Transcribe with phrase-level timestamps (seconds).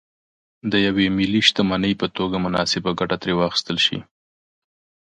[0.71, 3.99] د یوې ملي شتمنۍ په توګه مناسبه ګټه ترې واخیستل شي.